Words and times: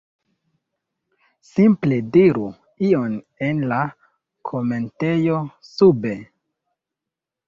simple 1.51 1.99
diru 2.15 2.45
ion 2.87 3.13
en 3.49 3.59
la 3.73 3.81
komentejo 4.53 5.37
sube 5.73 6.15